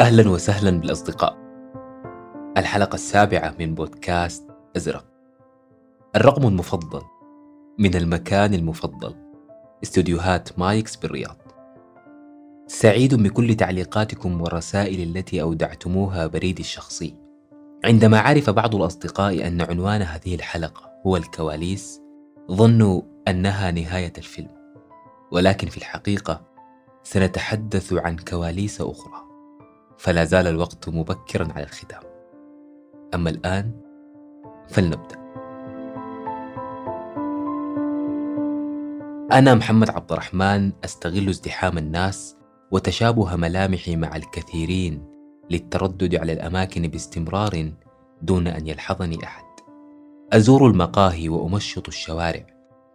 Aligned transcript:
أهلا 0.00 0.30
وسهلا 0.30 0.70
بالأصدقاء. 0.70 1.36
الحلقة 2.56 2.94
السابعة 2.94 3.54
من 3.58 3.74
بودكاست 3.74 4.46
أزرق. 4.76 5.04
الرقم 6.16 6.46
المفضل 6.46 7.02
من 7.78 7.94
المكان 7.94 8.54
المفضل. 8.54 9.14
استوديوهات 9.82 10.58
مايكس 10.58 10.96
بالرياض. 10.96 11.36
سعيد 12.66 13.14
بكل 13.14 13.54
تعليقاتكم 13.54 14.40
والرسائل 14.40 15.16
التي 15.16 15.42
أودعتموها 15.42 16.26
بريدي 16.26 16.62
الشخصي. 16.62 17.14
عندما 17.84 18.20
عرف 18.20 18.50
بعض 18.50 18.74
الأصدقاء 18.74 19.46
أن 19.46 19.60
عنوان 19.62 20.02
هذه 20.02 20.34
الحلقة 20.34 20.90
هو 21.06 21.16
الكواليس 21.16 22.00
ظنوا 22.52 23.02
أنها 23.28 23.70
نهاية 23.70 24.12
الفيلم. 24.18 24.56
ولكن 25.32 25.68
في 25.68 25.76
الحقيقة 25.76 26.42
سنتحدث 27.02 27.92
عن 27.92 28.16
كواليس 28.16 28.80
أخرى. 28.80 29.25
فلا 29.98 30.24
زال 30.24 30.46
الوقت 30.46 30.88
مبكرا 30.88 31.52
على 31.52 31.64
الختام. 31.64 32.02
أما 33.14 33.30
الآن 33.30 33.72
فلنبدأ. 34.68 35.26
أنا 39.32 39.54
محمد 39.54 39.90
عبد 39.90 40.12
الرحمن 40.12 40.72
أستغل 40.84 41.28
ازدحام 41.28 41.78
الناس 41.78 42.36
وتشابه 42.70 43.36
ملامحي 43.36 43.96
مع 43.96 44.16
الكثيرين 44.16 45.04
للتردد 45.50 46.14
على 46.14 46.32
الأماكن 46.32 46.88
باستمرار 46.88 47.72
دون 48.22 48.46
أن 48.46 48.66
يلحظني 48.66 49.24
أحد. 49.24 49.44
أزور 50.32 50.66
المقاهي 50.66 51.28
وأمشط 51.28 51.88
الشوارع 51.88 52.46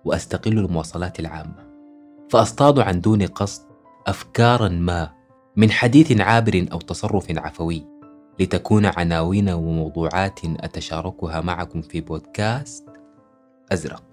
وأستقل 0.06 0.58
المواصلات 0.58 1.20
العامة. 1.20 1.72
فأصطاد 2.30 2.80
عن 2.80 3.02
دون 3.02 3.26
قصد 3.26 3.62
أفكارا 4.08 4.70
ما 4.70 5.21
من 5.56 5.72
حديث 5.72 6.22
عابر 6.22 6.66
أو 6.72 6.80
تصرف 6.80 7.38
عفوي 7.38 7.86
لتكون 8.40 8.86
عناوين 8.86 9.50
وموضوعات 9.50 10.40
أتشاركها 10.46 11.42
معكم 11.42 11.82
في 11.82 12.02
بودكاست 12.02 12.90
أزرق. 13.72 14.04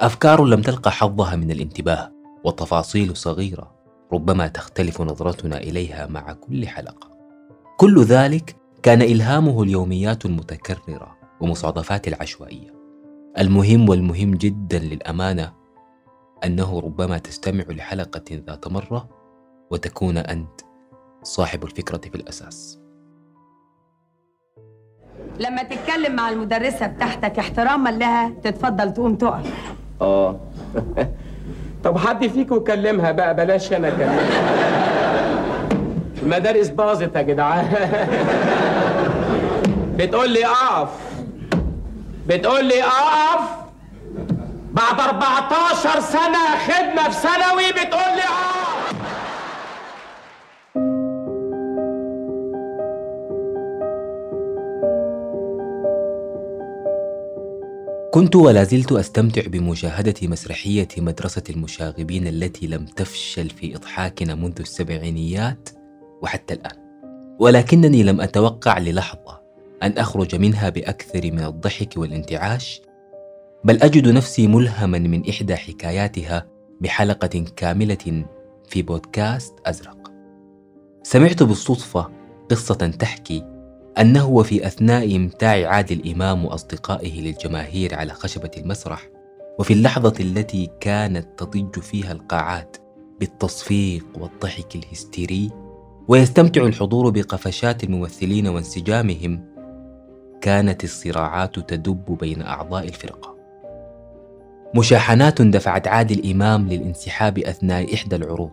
أفكار 0.00 0.44
لم 0.44 0.62
تلقى 0.62 0.90
حظها 0.90 1.36
من 1.36 1.50
الانتباه 1.50 2.12
وتفاصيل 2.44 3.16
صغيرة 3.16 3.74
ربما 4.12 4.48
تختلف 4.48 5.00
نظرتنا 5.00 5.56
إليها 5.58 6.06
مع 6.06 6.32
كل 6.32 6.68
حلقة. 6.68 7.10
كل 7.76 8.02
ذلك 8.02 8.56
كان 8.82 9.02
إلهامه 9.02 9.62
اليوميات 9.62 10.26
المتكررة 10.26 11.16
ومصادفات 11.40 12.08
العشوائية. 12.08 12.74
المهم 13.38 13.88
والمهم 13.88 14.34
جدا 14.34 14.78
للأمانة 14.78 15.52
أنه 16.44 16.80
ربما 16.80 17.18
تستمع 17.18 17.64
لحلقة 17.68 18.24
ذات 18.46 18.68
مرة 18.68 19.23
وتكون 19.74 20.18
أنت 20.18 20.60
صاحب 21.22 21.64
الفكرة 21.64 21.96
في 21.98 22.14
الأساس. 22.14 22.78
لما 25.40 25.62
تتكلم 25.62 26.16
مع 26.16 26.28
المدرسة 26.30 26.86
بتاعتك 26.86 27.38
احتراما 27.38 27.88
لها 27.90 28.28
تتفضل 28.42 28.92
تقوم 28.92 29.16
تقف. 29.16 29.52
آه. 30.00 30.40
طب 31.84 31.98
حد 31.98 32.26
فيكم 32.26 32.58
كلمها 32.58 33.12
بقى؟ 33.12 33.34
بلاش 33.36 33.72
أنا 33.72 33.88
أكلمها. 33.88 34.28
المدارس 36.22 36.68
باظت 36.68 37.16
يا 37.16 37.22
جدعان. 37.22 37.66
بتقول 39.98 40.30
لي 40.30 40.46
أقف. 40.46 40.88
بتقول 42.26 42.64
لي 42.64 42.82
أقف. 42.82 43.48
بعد 44.72 45.00
14 45.00 46.00
سنة 46.00 46.58
خدمة 46.68 47.08
في 47.08 47.12
ثانوي 47.28 47.72
بتقول 47.72 48.16
لي 48.16 48.22
أقف. 48.22 48.63
كنت 58.14 58.36
ولا 58.36 58.64
زلت 58.64 58.92
أستمتع 58.92 59.42
بمشاهدة 59.46 60.14
مسرحية 60.22 60.88
مدرسة 60.98 61.42
المشاغبين 61.50 62.26
التي 62.26 62.66
لم 62.66 62.86
تفشل 62.86 63.50
في 63.50 63.76
إضحاكنا 63.76 64.34
منذ 64.34 64.60
السبعينيات 64.60 65.68
وحتى 66.22 66.54
الآن. 66.54 66.76
ولكنني 67.38 68.02
لم 68.02 68.20
أتوقع 68.20 68.78
للحظة 68.78 69.40
أن 69.82 69.92
أخرج 69.98 70.36
منها 70.36 70.68
بأكثر 70.68 71.32
من 71.32 71.44
الضحك 71.44 71.96
والانتعاش 71.96 72.80
بل 73.64 73.82
أجد 73.82 74.08
نفسي 74.08 74.46
ملهما 74.46 74.98
من 74.98 75.28
إحدى 75.28 75.56
حكاياتها 75.56 76.46
بحلقة 76.80 77.44
كاملة 77.56 78.24
في 78.68 78.82
بودكاست 78.82 79.54
أزرق. 79.66 80.12
سمعت 81.02 81.42
بالصدفة 81.42 82.10
قصة 82.50 82.74
تحكي 82.74 83.53
أنه 84.00 84.28
وفي 84.28 84.66
أثناء 84.66 85.16
إمتاع 85.16 85.68
عادل 85.68 86.12
إمام 86.12 86.44
وأصدقائه 86.44 87.20
للجماهير 87.20 87.94
على 87.94 88.12
خشبة 88.12 88.50
المسرح 88.56 89.08
وفي 89.58 89.72
اللحظة 89.72 90.14
التي 90.20 90.70
كانت 90.80 91.28
تضج 91.38 91.78
فيها 91.78 92.12
القاعات 92.12 92.76
بالتصفيق 93.20 94.06
والضحك 94.20 94.76
الهستيري 94.76 95.50
ويستمتع 96.08 96.62
الحضور 96.62 97.10
بقفشات 97.10 97.84
الممثلين 97.84 98.48
وانسجامهم 98.48 99.44
كانت 100.40 100.84
الصراعات 100.84 101.58
تدب 101.58 102.18
بين 102.20 102.42
أعضاء 102.42 102.84
الفرقة. 102.84 103.34
مشاحنات 104.76 105.42
دفعت 105.42 105.88
عادل 105.88 106.30
إمام 106.30 106.68
للانسحاب 106.68 107.38
أثناء 107.38 107.94
إحدى 107.94 108.16
العروض 108.16 108.50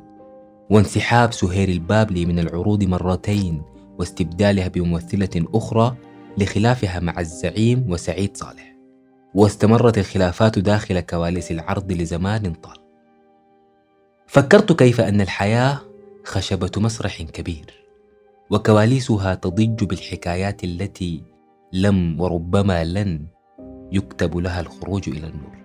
وانسحاب 0.69 1.33
سهير 1.33 1.69
البابلي 1.69 2.25
من 2.25 2.39
العروض 2.39 2.83
مرتين 2.83 3.61
واستبدالها 4.01 4.67
بممثلة 4.67 5.45
أخرى 5.53 5.95
لخلافها 6.37 6.99
مع 6.99 7.19
الزعيم 7.19 7.85
وسعيد 7.89 8.37
صالح. 8.37 8.75
واستمرت 9.35 9.97
الخلافات 9.97 10.59
داخل 10.59 10.99
كواليس 10.99 11.51
العرض 11.51 11.91
لزمان 11.91 12.53
طال. 12.53 12.77
فكرت 14.27 14.71
كيف 14.71 15.01
أن 15.01 15.21
الحياة 15.21 15.79
خشبة 16.25 16.71
مسرح 16.77 17.21
كبير 17.21 17.85
وكواليسها 18.49 19.35
تضج 19.35 19.83
بالحكايات 19.83 20.63
التي 20.63 21.23
لم 21.73 22.21
وربما 22.21 22.83
لن 22.83 23.25
يكتب 23.91 24.37
لها 24.37 24.61
الخروج 24.61 25.09
إلى 25.09 25.27
النور. 25.27 25.57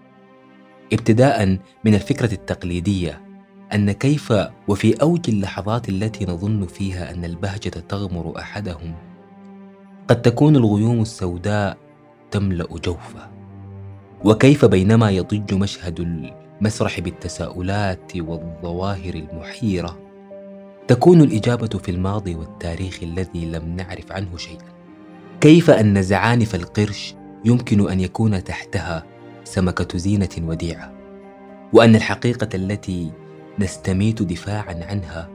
ابتداء 0.93 1.59
من 1.85 1.95
الفكرة 1.95 2.33
التقليدية 2.33 3.26
أن 3.75 3.93
كيف 3.93 4.33
وفي 4.69 5.03
أوج 5.03 5.21
اللحظات 5.29 5.89
التي 5.89 6.25
نظن 6.25 6.67
فيها 6.67 7.15
أن 7.15 7.25
البهجة 7.25 7.69
تغمر 7.89 8.39
أحدهم 8.39 8.95
قد 10.09 10.23
تكون 10.23 10.57
الغيوم 10.57 11.03
السوداء 11.03 11.77
تملأ 12.31 12.67
جوفه. 12.85 13.31
وكيف 14.25 14.65
بينما 14.65 15.11
يضج 15.11 15.55
مشهد 15.55 16.01
المسرح 16.61 17.01
بالتساؤلات 17.01 18.17
والظواهر 18.17 19.15
المحيرة 19.15 19.99
تكون 20.89 21.21
الإجابة 21.21 21.79
في 21.79 21.91
الماضي 21.91 22.35
والتاريخ 22.35 22.99
الذي 23.03 23.47
لم 23.47 23.77
نعرف 23.77 24.13
عنه 24.13 24.37
شيئا. 24.37 24.77
كيف 25.41 25.71
أن 25.71 26.03
زعانف 26.03 26.55
القرش 26.55 27.15
يمكن 27.45 27.91
أن 27.91 28.01
يكون 28.01 28.45
تحتها 28.45 29.05
سمكة 29.45 29.99
زينة 29.99 30.29
وديعة 30.39 30.93
وأن 31.73 31.97
الحقيقة 31.97 32.49
التي 32.55 33.11
نستميت 33.59 34.23
دفاعا 34.23 34.85
عنها 34.85 35.29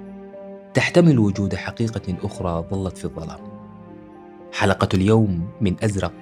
تحتمل 0.74 1.20
وجود 1.20 1.56
حقيقة 1.56 2.16
أخرى 2.24 2.66
ظلت 2.72 2.98
في 2.98 3.06
الظلام. 3.06 3.40
حلقة 4.54 4.90
اليوم 4.94 5.48
من 5.62 5.76
أزرق 5.84 6.14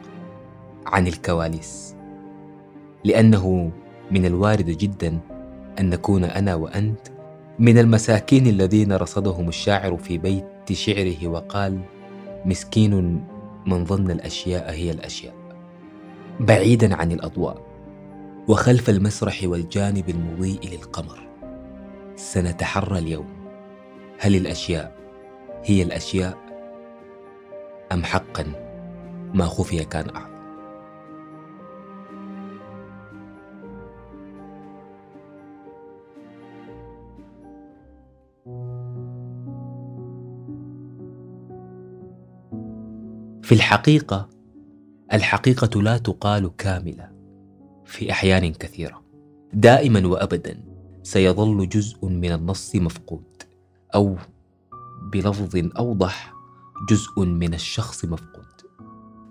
عن 0.86 1.08
الكواليس. 1.08 1.96
لأنه 3.04 3.72
من 4.12 4.26
الوارد 4.26 4.66
جدا 4.66 5.20
أن 5.80 5.90
نكون 5.90 6.24
أنا 6.24 6.56
وأنت 6.56 7.08
من 7.60 7.78
المساكين 7.78 8.48
الذين 8.48 8.94
رصدهم 8.94 9.48
الشاعر 9.48 9.98
في 9.98 10.18
بيت 10.18 10.72
شعره 10.72 11.28
وقال: 11.28 11.80
مسكين 12.46 13.24
من 13.66 13.86
ظن 13.86 14.12
الأشياء 14.12 14.72
هي 14.72 14.92
الأشياء. 14.92 15.34
بعيدا 16.40 16.96
عن 16.96 17.12
الأضواء 17.12 17.62
وخلف 18.48 18.90
المسرح 18.90 19.40
والجانب 19.44 20.10
المضيء 20.10 20.70
للقمر. 20.72 21.29
سنتحرى 22.20 23.00
اليوم. 23.00 23.28
هل 24.18 24.36
الأشياء 24.36 24.96
هي 25.64 25.84
الأشياء 25.84 26.38
أم 27.92 28.04
حقا 28.04 28.46
ما 29.34 29.46
خفي 29.46 29.86
كان 29.86 30.10
أعظم؟ 30.16 30.40
في 43.42 43.52
الحقيقة 43.52 44.30
الحقيقة 45.14 45.82
لا 45.82 45.98
تقال 45.98 46.56
كاملة 46.58 47.12
في 47.86 48.12
أحيان 48.12 48.54
كثيرة 48.54 49.02
دائما 49.54 50.08
وابدا. 50.08 50.69
سيظل 51.10 51.70
جزء 51.70 52.06
من 52.06 52.32
النص 52.32 52.76
مفقود 52.76 53.44
أو 53.96 54.16
بلفظ 55.14 55.70
أوضح 55.78 56.34
جزء 56.90 57.26
من 57.26 57.54
الشخص 57.54 58.06
مفقود. 58.06 58.46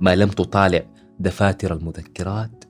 ما 0.00 0.16
لم 0.16 0.28
تطالع 0.28 0.86
دفاتر 1.20 1.74
المذكرات 1.74 2.64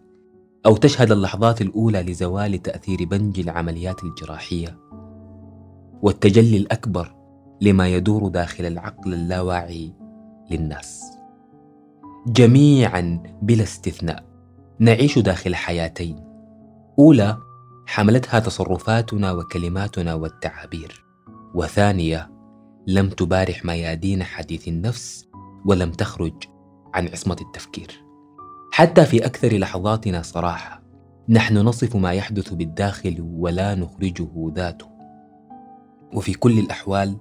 أو 0.67 0.77
تشهد 0.77 1.13
اللحظات 1.13 1.63
الأولى 1.63 2.03
لزوال 2.03 2.63
تأثير 2.63 3.05
بنج 3.05 3.41
العمليات 3.41 4.05
الجراحية. 4.05 4.79
والتجلي 6.03 6.57
الأكبر 6.57 7.15
لما 7.61 7.89
يدور 7.89 8.29
داخل 8.29 8.67
العقل 8.67 9.15
اللاواعي 9.15 9.93
للناس. 10.51 11.05
جميعا 12.27 13.23
بلا 13.43 13.63
استثناء 13.63 14.25
نعيش 14.79 15.19
داخل 15.19 15.55
حياتين. 15.55 16.25
أولى 16.99 17.48
حملتها 17.89 18.41
تصرفاتنا 18.41 19.33
وكلماتنا 19.33 20.15
والتعابير. 20.15 21.05
وثانية 21.55 22.31
لم 22.87 23.09
تبارح 23.09 23.65
ميادين 23.65 24.23
حديث 24.23 24.69
النفس 24.69 25.29
ولم 25.67 25.93
تخرج 25.93 26.35
عن 26.95 27.09
عصمة 27.09 27.37
التفكير. 27.41 28.05
حتى 28.73 29.05
في 29.05 29.27
أكثر 29.27 29.59
لحظاتنا 29.59 30.23
صراحة 30.23 30.83
نحن 31.29 31.59
نصف 31.59 31.97
ما 31.97 32.13
يحدث 32.13 32.53
بالداخل 32.53 33.17
ولا 33.21 33.75
نخرجه 33.75 34.53
ذاته. 34.55 34.87
وفي 36.15 36.35
كل 36.35 36.59
الأحوال 36.59 37.17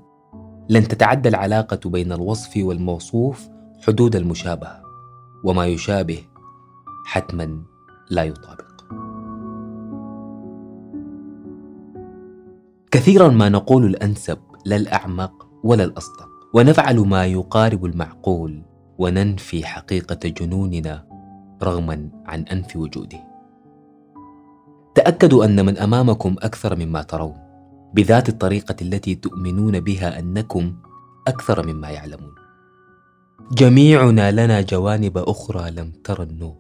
لن 0.70 0.88
تتعدى 0.88 1.30
العلاقة 1.30 1.90
بين 1.90 2.12
الوصف 2.12 2.58
والموصوف 2.58 3.50
حدود 3.88 4.16
المشابهة 4.16 4.82
وما 5.44 5.66
يشابه 5.66 6.24
حتما 7.06 7.64
لا 8.10 8.24
يطابق. 8.24 8.67
كثيرا 12.98 13.28
ما 13.28 13.50
نقول 13.50 13.86
الأنسب 13.86 14.38
لا 14.66 14.76
الأعمق 14.76 15.48
ولا 15.64 15.84
الأصدق 15.84 16.30
ونفعل 16.54 17.00
ما 17.00 17.26
يقارب 17.26 17.86
المعقول 17.86 18.62
وننفي 18.98 19.66
حقيقة 19.66 20.30
جنوننا 20.30 21.06
رغما 21.64 22.10
عن 22.26 22.42
أنف 22.42 22.76
وجوده. 22.76 23.20
تأكدوا 24.96 25.46
أن 25.46 25.66
من 25.66 25.78
أمامكم 25.78 26.36
أكثر 26.40 26.76
مما 26.76 27.02
ترون 27.02 27.36
بذات 27.94 28.30
الطريقة 28.30 28.76
التي 28.82 29.16
تؤمنون 29.16 29.80
بها 29.80 30.20
أنكم 30.20 30.74
أكثر 31.28 31.68
مما 31.68 31.90
يعلمون. 31.90 32.36
جميعنا 33.52 34.32
لنا 34.32 34.62
جوانب 34.62 35.18
أخرى 35.18 35.72
لم 35.72 35.92
ترى 36.04 36.24
النور. 36.24 36.58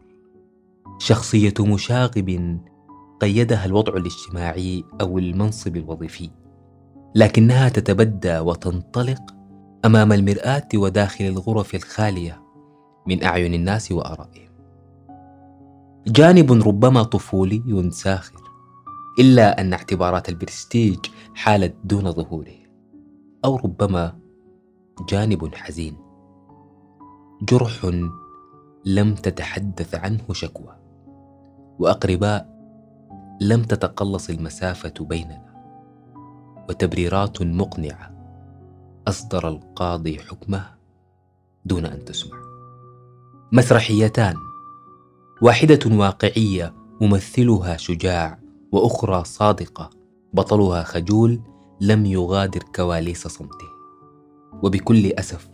شخصية 0.99 1.53
مشاغب 1.59 2.59
قيدها 3.21 3.65
الوضع 3.65 3.93
الاجتماعي 3.93 4.83
أو 5.01 5.17
المنصب 5.17 5.77
الوظيفي 5.77 6.29
لكنها 7.15 7.69
تتبدى 7.69 8.39
وتنطلق 8.39 9.35
أمام 9.85 10.13
المرآة 10.13 10.67
وداخل 10.75 11.25
الغرف 11.25 11.75
الخالية 11.75 12.43
من 13.07 13.23
أعين 13.23 13.53
الناس 13.53 13.91
وآرائهم. 13.91 14.47
جانب 16.07 16.51
ربما 16.51 17.03
طفولي 17.03 17.91
ساخر 17.91 18.41
إلا 19.19 19.61
أن 19.61 19.73
اعتبارات 19.73 20.29
البرستيج 20.29 20.99
حالت 21.35 21.75
دون 21.83 22.11
ظهوره 22.11 22.57
أو 23.45 23.55
ربما 23.55 24.19
جانب 25.09 25.55
حزين. 25.55 25.97
جرح 27.41 27.85
لم 28.85 29.15
تتحدث 29.15 29.95
عنه 29.95 30.23
شكوى 30.31 30.75
وأقرباء 31.79 32.56
لم 33.41 33.63
تتقلص 33.63 34.29
المسافة 34.29 34.93
بيننا. 34.99 35.47
وتبريرات 36.69 37.41
مقنعة 37.41 38.11
أصدر 39.07 39.47
القاضي 39.47 40.19
حكمه 40.19 40.65
دون 41.65 41.85
أن 41.85 42.05
تسمع. 42.05 42.37
مسرحيتان 43.51 44.35
واحدة 45.41 45.79
واقعية 45.85 46.73
ممثلها 47.01 47.77
شجاع 47.77 48.39
وأخرى 48.71 49.23
صادقة 49.23 49.89
بطلها 50.33 50.83
خجول 50.83 51.41
لم 51.81 52.05
يغادر 52.05 52.63
كواليس 52.75 53.27
صمته. 53.27 53.67
وبكل 54.63 55.05
أسف 55.05 55.49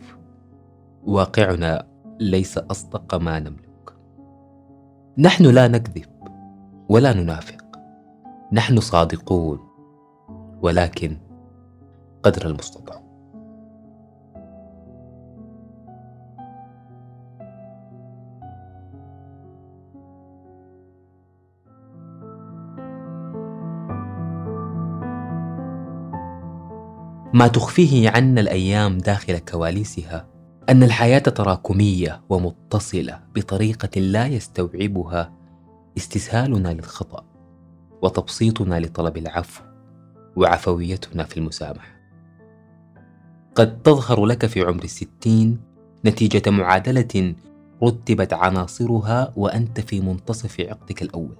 واقعنا 1.02 1.88
ليس 2.20 2.58
أصدق 2.58 3.14
ما 3.14 3.38
نملك. 3.38 3.96
نحن 5.18 5.44
لا 5.44 5.68
نكذب 5.68 6.06
ولا 6.88 7.12
ننافق. 7.12 7.63
نحن 8.54 8.80
صادقون 8.80 9.58
ولكن 10.62 11.16
قدر 12.22 12.46
المستطاع. 12.46 13.02
ما 27.34 27.48
تخفيه 27.48 28.10
عنا 28.10 28.40
الأيام 28.40 28.98
داخل 28.98 29.38
كواليسها 29.38 30.26
أن 30.68 30.82
الحياة 30.82 31.18
تراكمية 31.18 32.22
ومتصلة 32.28 33.20
بطريقة 33.34 34.00
لا 34.00 34.26
يستوعبها 34.26 35.32
استسهالنا 35.96 36.68
للخطأ. 36.68 37.33
وتبسيطنا 38.04 38.80
لطلب 38.80 39.16
العفو 39.16 39.62
وعفويتنا 40.36 41.24
في 41.24 41.36
المسامحة. 41.36 41.94
قد 43.54 43.82
تظهر 43.82 44.26
لك 44.26 44.46
في 44.46 44.60
عمر 44.60 44.84
الستين 44.84 45.60
نتيجة 46.04 46.50
معادلة 46.50 47.34
رتبت 47.82 48.32
عناصرها 48.32 49.32
وأنت 49.36 49.80
في 49.80 50.00
منتصف 50.00 50.60
عقدك 50.60 51.02
الأول. 51.02 51.36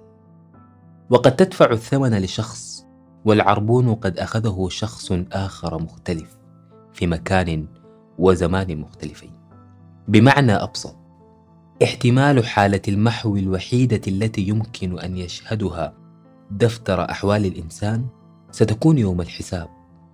وقد 1.09 1.35
تدفع 1.35 1.71
الثمن 1.71 2.17
لشخص 2.17 2.85
والعربون 3.25 3.95
قد 3.95 4.17
أخذه 4.17 4.67
شخص 4.71 5.11
آخر 5.31 5.81
مختلف 5.81 6.37
في 6.93 7.07
مكان 7.07 7.65
وزمان 8.19 8.77
مختلفين. 8.77 9.31
بمعنى 10.07 10.53
أبسط 10.53 10.95
احتمال 11.83 12.45
حالة 12.45 12.81
المحو 12.87 13.35
الوحيدة 13.35 14.01
التي 14.07 14.41
يمكن 14.41 14.99
أن 14.99 15.17
يشهدها 15.17 16.04
دفتر 16.51 17.11
أحوال 17.11 17.45
الإنسان 17.45 18.05
ستكون 18.51 18.97
يوم 18.97 19.21
الحساب 19.21 19.69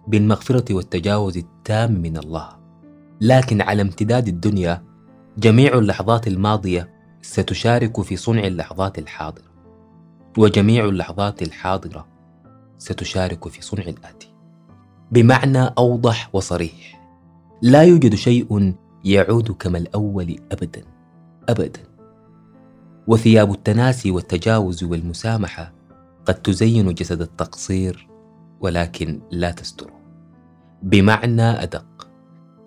بالمغفرة 0.07 0.73
والتجاوز 0.73 1.38
التام 1.38 1.91
من 1.91 2.17
الله. 2.17 2.50
لكن 3.21 3.61
على 3.61 3.81
امتداد 3.81 4.27
الدنيا 4.27 4.83
جميع 5.38 5.77
اللحظات 5.77 6.27
الماضية 6.27 6.89
ستشارك 7.21 8.01
في 8.01 8.15
صنع 8.15 8.47
اللحظات 8.47 9.00
الحاضرة. 9.00 9.51
وجميع 10.38 10.85
اللحظات 10.85 11.41
الحاضرة 11.41 12.07
ستشارك 12.77 13.47
في 13.47 13.61
صنع 13.61 13.83
الآتي. 13.83 14.33
بمعنى 15.11 15.63
أوضح 15.77 16.29
وصريح 16.33 17.01
لا 17.61 17.83
يوجد 17.83 18.15
شيء 18.15 18.75
يعود 19.03 19.51
كما 19.51 19.77
الأول 19.77 20.39
أبدا 20.51 20.83
أبدا. 21.50 21.79
وثياب 23.07 23.51
التناسي 23.51 24.11
والتجاوز 24.11 24.83
والمسامحة 24.83 25.80
قد 26.25 26.33
تزين 26.33 26.93
جسد 26.93 27.21
التقصير 27.21 28.07
ولكن 28.61 29.21
لا 29.31 29.51
تستره. 29.51 30.01
بمعنى 30.83 31.41
أدق 31.41 32.07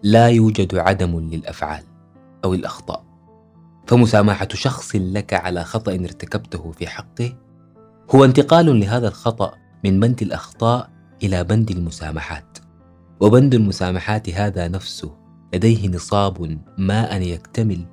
لا 0.03 0.29
يوجد 0.29 0.75
عدم 0.75 1.21
للأفعال 1.21 1.85
أو 2.45 2.55
الأخطاء. 2.55 3.05
فمسامحة 3.87 4.49
شخص 4.55 4.97
لك 4.97 5.35
على 5.35 5.65
خطأ 5.65 5.93
ارتكبته 5.93 6.73
في 6.73 6.87
حقه 6.87 7.33
هو 8.15 8.25
انتقال 8.25 8.81
لهذا 8.81 9.09
الخطأ 9.09 9.55
من 9.85 10.01
بند 10.01 10.23
الأخطاء 10.23 10.91
إلى 11.23 11.45
بند 11.45 11.71
المسامحات. 11.71 12.59
وبند 13.21 13.55
المسامحات 13.55 14.31
هذا 14.31 14.69
نفسه 14.69 15.17
لديه 15.55 15.89
نصاب 15.89 16.59
ما 16.79 17.17
أن 17.17 17.23
يكتمل 17.23 17.87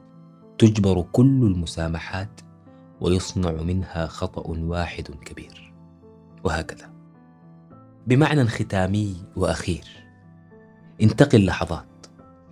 تجبر 0.57 1.01
كل 1.01 1.43
المسامحات 1.43 2.41
ويصنع 3.01 3.51
منها 3.51 4.07
خطأ 4.07 4.47
واحد 4.47 5.07
كبير. 5.25 5.73
وهكذا. 6.43 6.91
بمعنى 8.07 8.47
ختامي 8.47 9.15
وأخير 9.35 9.85
انتقي 11.01 11.37
اللحظات 11.37 12.05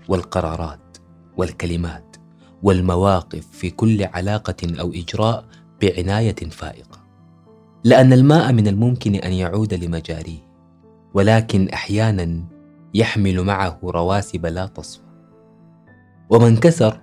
والقرارات 0.08 0.98
والكلمات 1.38 2.15
والمواقف 2.63 3.48
في 3.51 3.70
كل 3.70 4.03
علاقة 4.03 4.79
أو 4.79 4.91
إجراء 4.94 5.46
بعناية 5.82 6.36
فائقة. 6.36 7.00
لأن 7.84 8.13
الماء 8.13 8.53
من 8.53 8.68
الممكن 8.68 9.15
أن 9.15 9.34
يعود 9.34 9.74
لمجاريه 9.74 10.50
ولكن 11.13 11.70
أحيانا 11.70 12.44
يحمل 12.94 13.44
معه 13.44 13.79
رواسب 13.84 14.46
لا 14.46 14.65
تصفى. 14.65 15.03
ومن 16.29 16.58
كسر 16.58 17.01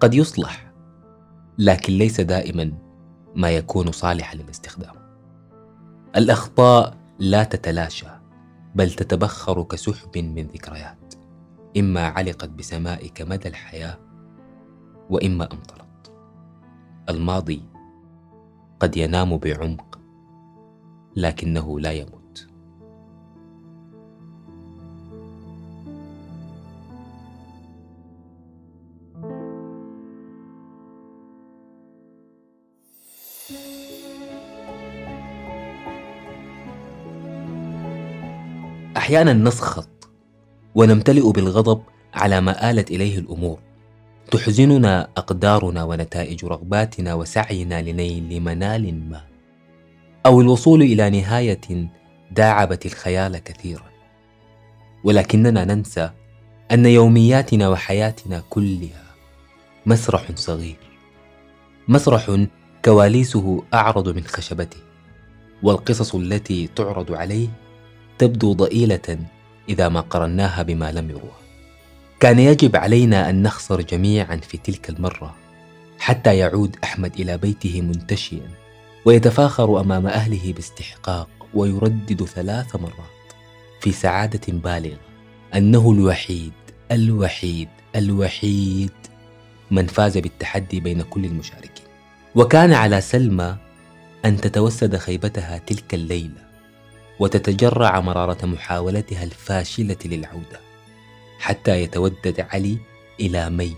قد 0.00 0.14
يصلح. 0.14 0.63
لكن 1.58 1.92
ليس 1.92 2.20
دائما 2.20 2.72
ما 3.34 3.50
يكون 3.50 3.92
صالحا 3.92 4.36
للاستخدام. 4.36 4.94
الأخطاء 6.16 6.96
لا 7.18 7.44
تتلاشى 7.44 8.06
بل 8.74 8.90
تتبخر 8.90 9.62
كسحب 9.62 10.18
من 10.18 10.46
ذكريات. 10.46 11.14
إما 11.76 12.06
علقت 12.06 12.48
بسمائك 12.48 13.22
مدى 13.22 13.48
الحياة 13.48 13.98
وإما 15.10 15.52
أمطرت. 15.52 16.12
الماضي 17.08 17.62
قد 18.80 18.96
ينام 18.96 19.36
بعمق 19.36 19.98
لكنه 21.16 21.80
لا 21.80 21.92
يموت. 21.92 22.23
أحيانا 39.04 39.32
نسخط 39.32 40.08
ونمتلئ 40.74 41.32
بالغضب 41.32 41.82
على 42.14 42.40
ما 42.40 42.70
آلت 42.70 42.90
إليه 42.90 43.18
الأمور. 43.18 43.58
تحزننا 44.30 45.08
أقدارنا 45.16 45.84
ونتائج 45.84 46.44
رغباتنا 46.44 47.14
وسعينا 47.14 47.82
لنيل 47.82 48.40
منال 48.40 49.10
ما. 49.10 49.20
أو 50.26 50.40
الوصول 50.40 50.82
إلى 50.82 51.10
نهاية 51.10 51.88
داعبت 52.30 52.86
الخيال 52.86 53.38
كثيرا. 53.38 53.90
ولكننا 55.04 55.64
ننسى 55.64 56.10
أن 56.72 56.86
يومياتنا 56.86 57.68
وحياتنا 57.68 58.42
كلها 58.50 59.04
مسرح 59.86 60.32
صغير. 60.34 60.78
مسرح 61.88 62.46
كواليسه 62.84 63.62
أعرض 63.74 64.08
من 64.08 64.24
خشبته 64.24 64.80
والقصص 65.62 66.14
التي 66.14 66.66
تعرض 66.66 67.12
عليه 67.12 67.63
تبدو 68.18 68.52
ضئيلة 68.52 69.18
إذا 69.68 69.88
ما 69.88 70.00
قرناها 70.00 70.62
بما 70.62 70.92
لم 70.92 71.10
يروى 71.10 71.32
كان 72.20 72.38
يجب 72.38 72.76
علينا 72.76 73.30
أن 73.30 73.42
نخسر 73.42 73.80
جميعا 73.80 74.36
في 74.36 74.58
تلك 74.58 74.90
المرة 74.90 75.34
حتى 75.98 76.36
يعود 76.36 76.76
أحمد 76.84 77.20
إلى 77.20 77.38
بيته 77.38 77.82
منتشيا 77.82 78.50
ويتفاخر 79.04 79.80
أمام 79.80 80.06
أهله 80.06 80.52
باستحقاق 80.52 81.28
ويردد 81.54 82.24
ثلاث 82.24 82.76
مرات 82.76 83.24
في 83.80 83.92
سعادة 83.92 84.40
بالغة 84.48 84.98
أنه 85.54 85.92
الوحيد 85.92 86.52
الوحيد 86.92 87.68
الوحيد 87.96 88.90
من 89.70 89.86
فاز 89.86 90.18
بالتحدي 90.18 90.80
بين 90.80 91.02
كل 91.02 91.24
المشاركين. 91.24 91.86
وكان 92.34 92.72
على 92.72 93.00
سلمى 93.00 93.56
أن 94.24 94.36
تتوسد 94.36 94.96
خيبتها 94.96 95.58
تلك 95.58 95.94
الليلة. 95.94 96.43
وتتجرع 97.18 98.00
مرارة 98.00 98.46
محاولتها 98.46 99.24
الفاشلة 99.24 99.96
للعودة 100.04 100.60
حتى 101.38 101.82
يتودد 101.82 102.46
علي 102.52 102.78
إلى 103.20 103.50
مي 103.50 103.76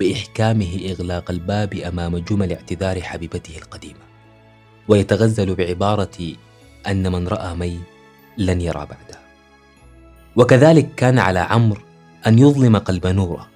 بإحكامه 0.00 0.80
إغلاق 0.90 1.30
الباب 1.30 1.74
أمام 1.74 2.18
جمل 2.18 2.52
اعتذار 2.52 3.00
حبيبته 3.00 3.58
القديمة. 3.58 4.06
ويتغزل 4.88 5.54
بعبارة 5.54 6.32
أن 6.86 7.12
من 7.12 7.28
رأى 7.28 7.54
مي 7.54 7.80
لن 8.38 8.60
يرى 8.60 8.78
بعدها. 8.78 9.22
وكذلك 10.36 10.94
كان 10.96 11.18
على 11.18 11.38
عمرو 11.38 11.80
أن 12.26 12.38
يظلم 12.38 12.76
قلب 12.76 13.06
نوره 13.06 13.48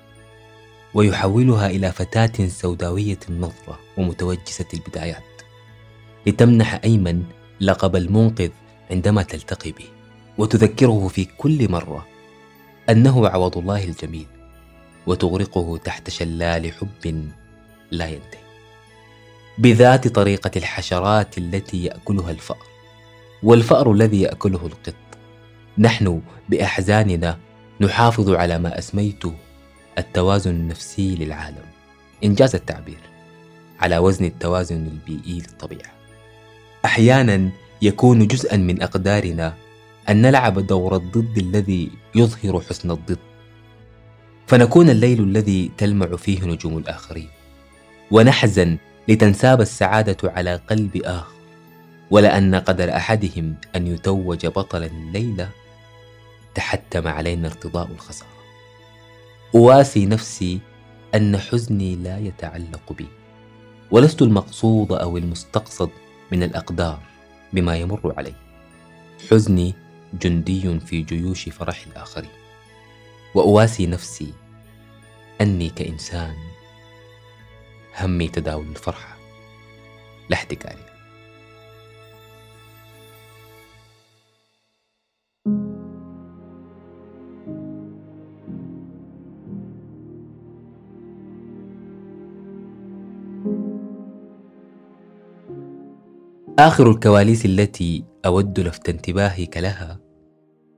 ويحولها 0.94 1.66
إلى 1.66 1.92
فتاة 1.92 2.48
سوداوية 2.48 3.18
النظرة 3.28 3.78
ومتوجسة 3.96 4.66
البدايات 4.74 5.22
لتمنح 6.26 6.80
أيمن 6.84 7.22
لقب 7.60 7.96
المنقذ 7.96 8.50
عندما 8.90 9.22
تلتقي 9.22 9.72
به 9.72 9.88
وتذكره 10.38 11.08
في 11.08 11.24
كل 11.24 11.70
مرة 11.70 12.06
أنه 12.90 13.28
عوض 13.28 13.58
الله 13.58 13.84
الجميل 13.84 14.26
وتغرقه 15.06 15.76
تحت 15.76 16.10
شلال 16.10 16.72
حب 16.72 17.30
لا 17.90 18.06
ينتهي. 18.06 18.40
بذات 19.58 20.08
طريقة 20.08 20.50
الحشرات 20.56 21.38
التي 21.38 21.84
يأكلها 21.84 22.30
الفأر 22.30 22.66
والفأر 23.42 23.92
الذي 23.92 24.20
يأكله 24.20 24.66
القط 24.66 24.94
نحن 25.78 26.22
بأحزاننا 26.48 27.38
نحافظ 27.80 28.30
على 28.30 28.58
ما 28.58 28.78
أسميته 28.78 29.34
التوازن 29.98 30.50
النفسي 30.50 31.16
للعالم. 31.16 31.64
إنجاز 32.24 32.54
التعبير 32.54 33.00
على 33.80 33.98
وزن 33.98 34.24
التوازن 34.24 34.86
البيئي 34.86 35.38
للطبيعة. 35.38 35.92
أحيانا 36.84 37.50
يكون 37.82 38.26
جزءا 38.26 38.56
من 38.56 38.82
أقدارنا 38.82 39.54
أن 40.08 40.22
نلعب 40.22 40.66
دور 40.66 40.96
الضد 40.96 41.38
الذي 41.38 41.90
يظهر 42.14 42.60
حسن 42.60 42.90
الضد. 42.90 43.18
فنكون 44.46 44.90
الليل 44.90 45.22
الذي 45.22 45.70
تلمع 45.78 46.16
فيه 46.16 46.44
نجوم 46.44 46.78
الآخرين. 46.78 47.28
ونحزن 48.10 48.78
لتنساب 49.08 49.60
السعادة 49.60 50.16
على 50.24 50.54
قلب 50.54 51.02
آخر. 51.04 51.34
ولان 52.10 52.54
قدر 52.54 52.96
أحدهم 52.96 53.54
أن 53.76 53.86
يتوج 53.86 54.46
بطلا 54.46 54.86
الليلة 54.86 55.48
تحتم 56.54 57.08
علينا 57.08 57.48
ارتضاء 57.48 57.86
الخسارة. 57.86 58.30
أواسي 59.54 60.06
نفسي 60.06 60.60
أن 61.14 61.38
حزني 61.38 61.96
لا 61.96 62.18
يتعلق 62.18 62.92
بي. 62.92 63.06
ولست 63.90 64.22
المقصود 64.22 64.92
أو 64.92 65.16
المستقصد 65.16 65.90
من 66.32 66.42
الأقدار. 66.42 66.98
بما 67.52 67.76
يمر 67.76 68.14
علي 68.16 68.34
حزني 69.30 69.74
جندي 70.14 70.78
في 70.78 71.02
جيوش 71.02 71.48
فرح 71.48 71.84
الآخرين. 71.86 72.30
وأواسي 73.34 73.86
نفسي 73.86 74.32
أني 75.40 75.68
كإنسان 75.68 76.34
همي 78.00 78.28
تداول 78.28 78.68
الفرحة. 78.68 79.16
لا 80.30 80.36
احتكارها 80.36 80.90
آخر 96.60 96.90
الكواليس 96.90 97.46
التي 97.46 98.04
أود 98.26 98.60
لفت 98.60 98.88
انتباهك 98.88 99.56
لها 99.56 100.00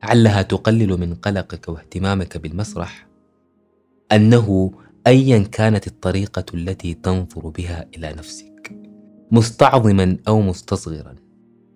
علها 0.03 0.43
تقلل 0.43 1.01
من 1.01 1.15
قلقك 1.15 1.69
واهتمامك 1.69 2.37
بالمسرح 2.37 3.09
أنه 4.13 4.73
أيا 5.07 5.39
كانت 5.39 5.87
الطريقة 5.87 6.45
التي 6.55 6.95
تنظر 6.95 7.49
بها 7.49 7.89
إلى 7.97 8.13
نفسك 8.13 8.77
مستعظما 9.31 10.17
أو 10.29 10.41
مستصغرا. 10.41 11.15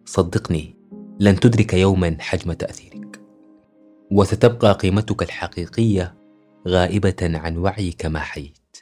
صدقني 0.04 0.76
لن 1.20 1.40
تدرك 1.40 1.75
يوما 1.75 2.16
حجم 2.20 2.52
تأثيرك 2.52 3.20
وستبقى 4.10 4.72
قيمتك 4.72 5.22
الحقيقية 5.22 6.14
غائبة 6.68 7.16
عن 7.22 7.56
وعيك 7.56 8.06
ما 8.06 8.20
حييت. 8.20 8.76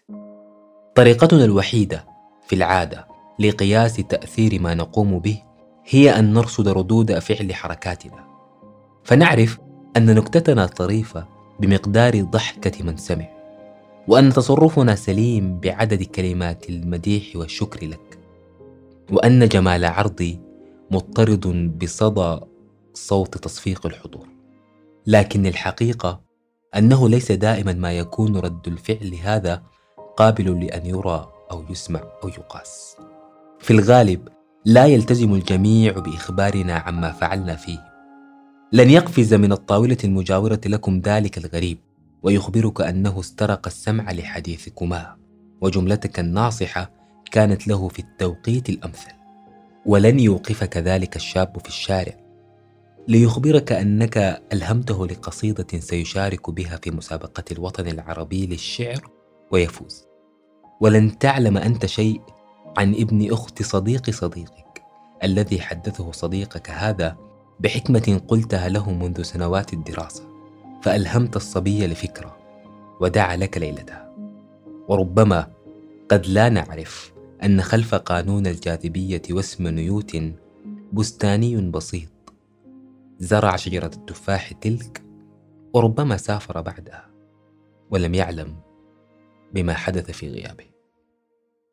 طريقتنا 0.94 1.44
الوحيدة 1.44 2.04
في 2.48 2.56
العادة 2.56 3.13
لقياس 3.38 3.96
تأثير 3.96 4.60
ما 4.60 4.74
نقوم 4.74 5.18
به 5.18 5.42
هي 5.86 6.18
أن 6.18 6.32
نرصد 6.32 6.68
ردود 6.68 7.18
فعل 7.18 7.54
حركاتنا. 7.54 8.24
فنعرف 9.04 9.58
أن 9.96 10.14
نكتتنا 10.14 10.66
طريفه 10.66 11.26
بمقدار 11.60 12.22
ضحكة 12.22 12.84
من 12.84 12.96
سمع 12.96 13.28
وأن 14.08 14.32
تصرفنا 14.32 14.94
سليم 14.94 15.60
بعدد 15.60 16.02
كلمات 16.02 16.70
المديح 16.70 17.36
والشكر 17.36 17.86
لك 17.86 18.18
وأن 19.10 19.48
جمال 19.48 19.84
عرضي 19.84 20.40
مضطرد 20.90 21.78
بصدى 21.78 22.40
صوت 22.94 23.38
تصفيق 23.38 23.86
الحضور. 23.86 24.28
لكن 25.06 25.46
الحقيقة 25.46 26.20
أنه 26.76 27.08
ليس 27.08 27.32
دائما 27.32 27.72
ما 27.72 27.92
يكون 27.92 28.36
رد 28.36 28.68
الفعل 28.68 29.14
هذا 29.22 29.62
قابل 30.16 30.64
لأن 30.64 30.86
يرى 30.86 31.32
أو 31.50 31.64
يسمع 31.70 32.00
أو 32.24 32.28
يقاس. 32.28 32.96
في 33.64 33.72
الغالب 33.72 34.28
لا 34.64 34.86
يلتزم 34.86 35.34
الجميع 35.34 35.92
بإخبارنا 35.92 36.74
عما 36.74 37.12
فعلنا 37.12 37.56
فيه. 37.56 37.78
لن 38.72 38.90
يقفز 38.90 39.34
من 39.34 39.52
الطاولة 39.52 39.96
المجاورة 40.04 40.60
لكم 40.66 41.00
ذلك 41.04 41.38
الغريب 41.38 41.78
ويخبرك 42.22 42.80
أنه 42.80 43.20
استرق 43.20 43.66
السمع 43.66 44.12
لحديثكما 44.12 45.16
وجملتك 45.60 46.18
الناصحة 46.18 46.90
كانت 47.30 47.68
له 47.68 47.88
في 47.88 47.98
التوقيت 47.98 48.68
الأمثل. 48.68 49.12
ولن 49.86 50.20
يوقفك 50.20 50.76
ذلك 50.76 51.16
الشاب 51.16 51.58
في 51.58 51.68
الشارع. 51.68 52.14
ليخبرك 53.08 53.72
أنك 53.72 54.42
ألهمته 54.52 55.06
لقصيدة 55.06 55.78
سيشارك 55.78 56.50
بها 56.50 56.76
في 56.82 56.90
مسابقة 56.90 57.44
الوطن 57.52 57.86
العربي 57.86 58.46
للشعر 58.46 59.10
ويفوز. 59.50 60.04
ولن 60.80 61.18
تعلم 61.18 61.56
أنت 61.56 61.86
شيء 61.86 62.20
عن 62.76 62.94
ابن 62.94 63.32
أخت 63.32 63.62
صديق 63.62 64.10
صديقك 64.10 64.82
الذي 65.22 65.60
حدثه 65.60 66.12
صديقك 66.12 66.70
هذا 66.70 67.16
بحكمة 67.60 68.20
قلتها 68.28 68.68
له 68.68 68.92
منذ 68.92 69.22
سنوات 69.22 69.72
الدراسة 69.72 70.28
فألهمت 70.82 71.36
الصبي 71.36 71.86
لفكره 71.86 72.36
ودعا 73.00 73.36
لك 73.36 73.58
ليلتها. 73.58 74.14
وربما 74.88 75.50
قد 76.08 76.26
لا 76.26 76.48
نعرف 76.48 77.12
أن 77.42 77.62
خلف 77.62 77.94
قانون 77.94 78.46
الجاذبية 78.46 79.22
واسم 79.30 79.68
نيوتن 79.68 80.32
بستاني 80.92 81.70
بسيط 81.70 82.10
زرع 83.18 83.56
شجرة 83.56 83.90
التفاح 83.94 84.52
تلك 84.52 85.02
وربما 85.74 86.16
سافر 86.16 86.60
بعدها 86.60 87.10
ولم 87.90 88.14
يعلم 88.14 88.56
بما 89.52 89.74
حدث 89.74 90.10
في 90.10 90.28
غيابه. 90.28 90.64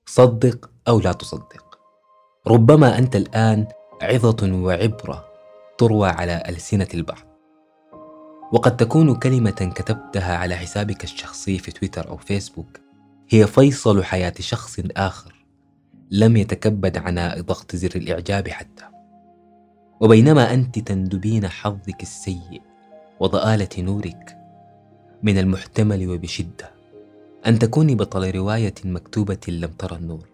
صدق 0.05 0.70
أو 0.87 0.99
لا 0.99 1.11
تصدق. 1.11 1.79
ربما 2.47 2.97
أنت 2.97 3.15
الآن 3.15 3.67
عظة 4.01 4.53
وعبرة 4.53 5.25
تروى 5.77 6.09
على 6.09 6.43
ألسنة 6.49 6.87
البعض. 6.93 7.31
وقد 8.53 8.77
تكون 8.77 9.15
كلمة 9.15 9.71
كتبتها 9.75 10.37
على 10.37 10.55
حسابك 10.55 11.03
الشخصي 11.03 11.57
في 11.57 11.71
تويتر 11.71 12.09
أو 12.09 12.17
فيسبوك 12.17 12.79
هي 13.29 13.47
فيصل 13.47 14.03
حياة 14.03 14.33
شخص 14.39 14.79
آخر 14.97 15.45
لم 16.11 16.37
يتكبد 16.37 16.97
عناء 16.97 17.41
ضغط 17.41 17.75
زر 17.75 17.91
الإعجاب 17.95 18.47
حتى. 18.47 18.85
وبينما 20.01 20.53
أنت 20.53 20.79
تندبين 20.79 21.47
حظك 21.47 22.01
السيء 22.01 22.61
وضآلة 23.19 23.69
نورك 23.77 24.37
من 25.23 25.37
المحتمل 25.37 26.09
وبشدة 26.09 26.71
أن 27.47 27.59
تكوني 27.59 27.95
بطل 27.95 28.35
رواية 28.35 28.73
مكتوبة 28.85 29.39
لم 29.47 29.69
ترى 29.69 29.95
النور. 29.95 30.30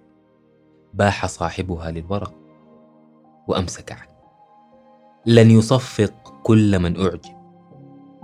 باح 0.93 1.25
صاحبها 1.25 1.91
للورق 1.91 2.33
وأمسك 3.47 3.91
عنه. 3.91 4.17
لن 5.25 5.51
يصفق 5.51 6.33
كل 6.43 6.79
من 6.79 7.01
أعجب 7.01 7.37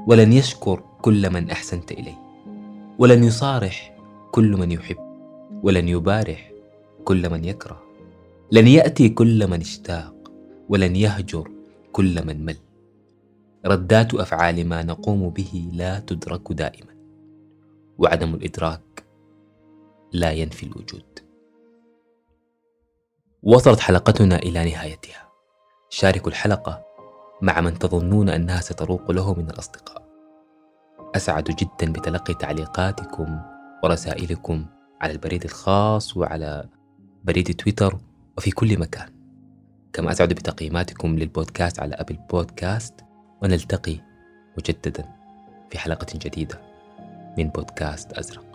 ولن 0.07 0.33
يشكر 0.33 0.83
كل 1.01 1.29
من 1.29 1.49
أحسنت 1.49 1.91
إليه 1.91 2.19
ولن 2.99 3.23
يصارح 3.23 3.97
كل 4.31 4.57
من 4.57 4.71
يحب 4.71 4.97
ولن 5.63 5.87
يبارح 5.87 6.51
كل 7.03 7.29
من 7.29 7.45
يكره 7.45 7.83
لن 8.51 8.67
يأتي 8.67 9.09
كل 9.09 9.47
من 9.47 9.61
اشتاق 9.61 10.31
ولن 10.69 10.95
يهجر 10.95 11.51
كل 11.91 12.27
من 12.27 12.45
مل. 12.45 12.57
ردات 13.65 14.13
أفعال 14.13 14.67
ما 14.67 14.83
نقوم 14.83 15.29
به 15.29 15.69
لا 15.73 15.99
تدرك 15.99 16.51
دائما 16.51 16.93
وعدم 17.97 18.33
الإدراك 18.33 19.05
لا 20.13 20.31
ينفي 20.31 20.65
الوجود. 20.65 21.19
وصلت 23.45 23.79
حلقتنا 23.79 24.35
إلى 24.35 24.71
نهايتها. 24.71 25.29
شاركوا 25.89 26.31
الحلقة 26.31 26.83
مع 27.41 27.61
من 27.61 27.79
تظنون 27.79 28.29
أنها 28.29 28.61
ستروق 28.61 29.11
له 29.11 29.33
من 29.33 29.49
الأصدقاء. 29.49 30.03
أسعد 31.15 31.43
جدا 31.43 31.91
بتلقي 31.91 32.33
تعليقاتكم 32.33 33.39
ورسائلكم 33.83 34.65
على 35.01 35.13
البريد 35.13 35.43
الخاص 35.43 36.17
وعلى 36.17 36.69
بريد 37.23 37.55
تويتر 37.55 37.97
وفي 38.37 38.51
كل 38.51 38.79
مكان. 38.79 39.09
كما 39.93 40.11
أسعد 40.11 40.29
بتقييماتكم 40.29 41.15
للبودكاست 41.19 41.79
على 41.79 41.95
أبل 41.95 42.19
بودكاست 42.31 42.93
ونلتقي 43.41 43.97
مجددا 44.57 45.05
في 45.71 45.79
حلقة 45.79 46.07
جديدة 46.15 46.61
من 47.37 47.49
بودكاست 47.49 48.13
أزرق. 48.13 48.52